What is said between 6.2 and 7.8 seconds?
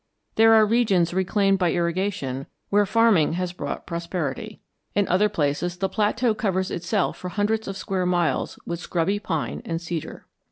covers itself for hundreds of